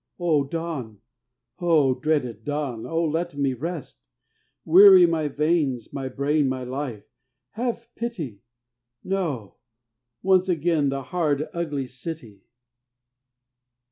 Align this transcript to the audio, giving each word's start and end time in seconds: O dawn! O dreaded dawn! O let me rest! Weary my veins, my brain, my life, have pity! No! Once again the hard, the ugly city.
O 0.19 0.43
dawn! 0.43 0.99
O 1.59 1.93
dreaded 1.93 2.43
dawn! 2.43 2.87
O 2.87 3.05
let 3.05 3.35
me 3.37 3.53
rest! 3.53 4.09
Weary 4.65 5.05
my 5.05 5.27
veins, 5.27 5.93
my 5.93 6.09
brain, 6.09 6.49
my 6.49 6.63
life, 6.63 7.05
have 7.51 7.87
pity! 7.93 8.41
No! 9.03 9.57
Once 10.23 10.49
again 10.49 10.89
the 10.89 11.03
hard, 11.03 11.37
the 11.41 11.55
ugly 11.55 11.85
city. 11.85 12.41